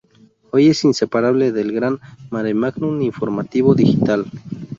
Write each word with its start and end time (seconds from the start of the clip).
hoy 0.51 0.69
es 0.69 0.83
inseparable 0.83 1.51
del 1.51 1.71
gran 1.73 1.99
maremágnum 2.31 3.03
informativo 3.03 3.75
digital 3.75 4.25